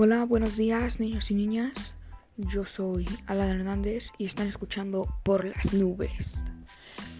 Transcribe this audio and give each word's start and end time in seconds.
Hola, 0.00 0.24
buenos 0.24 0.56
días 0.56 1.00
niños 1.00 1.28
y 1.32 1.34
niñas. 1.34 1.92
Yo 2.36 2.64
soy 2.64 3.04
Alan 3.26 3.48
Hernández 3.48 4.12
y 4.16 4.26
están 4.26 4.46
escuchando 4.46 5.12
Por 5.24 5.44
las 5.44 5.72
Nubes. 5.72 6.44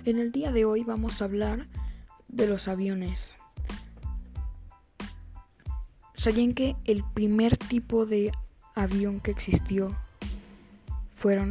En 0.04 0.20
el 0.20 0.30
día 0.30 0.52
de 0.52 0.64
hoy 0.64 0.84
vamos 0.84 1.20
a 1.20 1.24
hablar 1.24 1.66
de 2.28 2.46
los 2.46 2.68
aviones. 2.68 3.32
¿Sabían 6.14 6.54
que 6.54 6.76
el 6.84 7.02
primer 7.14 7.56
tipo 7.56 8.06
de 8.06 8.30
avión 8.76 9.18
que 9.18 9.32
existió 9.32 9.98
fueron 11.08 11.50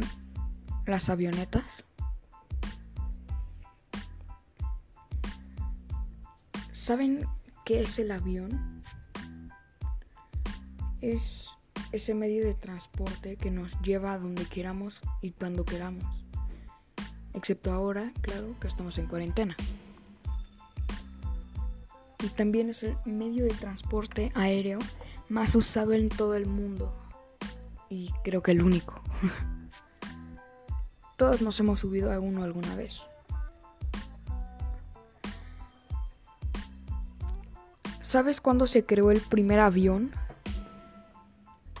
las 0.86 1.10
avionetas? 1.10 1.84
¿Saben 6.72 7.26
qué 7.66 7.82
es 7.82 7.98
el 7.98 8.12
avión? 8.12 8.82
Es 11.00 11.48
ese 11.92 12.14
medio 12.14 12.44
de 12.44 12.54
transporte 12.54 13.36
que 13.36 13.50
nos 13.50 13.72
lleva 13.82 14.12
a 14.12 14.18
donde 14.18 14.44
queramos 14.44 15.00
y 15.22 15.30
cuando 15.30 15.64
queramos. 15.64 16.04
Excepto 17.34 17.72
ahora, 17.72 18.12
claro, 18.20 18.54
que 18.60 18.68
estamos 18.68 18.98
en 18.98 19.06
cuarentena. 19.06 19.56
Y 22.24 22.28
también 22.30 22.70
es 22.70 22.82
el 22.82 22.96
medio 23.04 23.44
de 23.44 23.50
transporte 23.50 24.32
aéreo 24.34 24.80
más 25.28 25.54
usado 25.54 25.92
en 25.92 26.08
todo 26.08 26.34
el 26.34 26.46
mundo. 26.46 26.92
Y 27.88 28.12
creo 28.24 28.42
que 28.42 28.50
el 28.50 28.62
único. 28.62 29.00
Todos 31.16 31.42
nos 31.42 31.58
hemos 31.60 31.80
subido 31.80 32.12
a 32.12 32.18
uno 32.18 32.42
alguna 32.42 32.74
vez. 32.74 33.00
¿Sabes 38.00 38.40
cuándo 38.40 38.66
se 38.66 38.84
creó 38.84 39.10
el 39.10 39.20
primer 39.20 39.60
avión? 39.60 40.12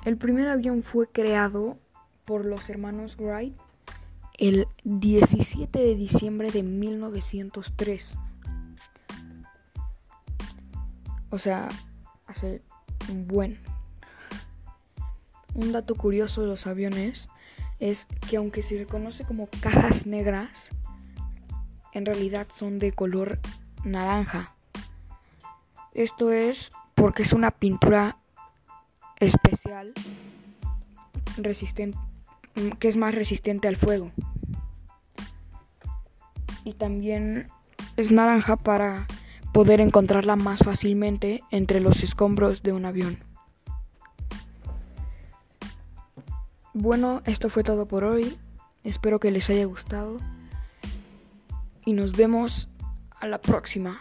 El 0.04 0.16
primer 0.16 0.48
avión 0.48 0.82
fue 0.82 1.08
creado 1.08 1.78
por 2.24 2.44
los 2.44 2.68
hermanos 2.68 3.16
Wright 3.18 3.56
el 4.38 4.68
17 4.84 5.78
de 5.78 5.94
diciembre 5.96 6.50
de 6.50 6.62
1903. 6.62 8.14
O 11.30 11.38
sea, 11.38 11.68
hace 12.26 12.62
un 13.10 13.26
buen. 13.26 13.58
Un 15.54 15.72
dato 15.72 15.96
curioso 15.96 16.40
de 16.42 16.46
los 16.46 16.66
aviones 16.66 17.28
es 17.80 18.06
que 18.28 18.36
aunque 18.36 18.62
se 18.62 18.76
le 18.76 18.86
conoce 18.86 19.24
como 19.24 19.48
cajas 19.60 20.06
negras, 20.06 20.70
en 21.92 22.06
realidad 22.06 22.46
son 22.50 22.78
de 22.78 22.92
color 22.92 23.40
naranja. 23.84 24.54
Esto 25.94 26.30
es 26.30 26.70
porque 26.94 27.22
es 27.22 27.32
una 27.32 27.50
pintura 27.50 28.18
especial 29.20 29.92
resistente 31.36 31.98
que 32.78 32.88
es 32.88 32.96
más 32.96 33.14
resistente 33.14 33.68
al 33.68 33.76
fuego. 33.76 34.10
Y 36.64 36.74
también 36.74 37.46
es 37.96 38.10
naranja 38.10 38.56
para 38.56 39.06
poder 39.52 39.80
encontrarla 39.80 40.36
más 40.36 40.60
fácilmente 40.60 41.42
entre 41.50 41.80
los 41.80 42.02
escombros 42.02 42.62
de 42.62 42.72
un 42.72 42.84
avión. 42.84 43.18
Bueno, 46.74 47.22
esto 47.24 47.48
fue 47.48 47.64
todo 47.64 47.86
por 47.86 48.04
hoy. 48.04 48.38
Espero 48.84 49.18
que 49.18 49.30
les 49.30 49.48
haya 49.50 49.64
gustado. 49.64 50.18
Y 51.84 51.92
nos 51.92 52.12
vemos 52.12 52.68
a 53.20 53.26
la 53.26 53.40
próxima. 53.40 53.98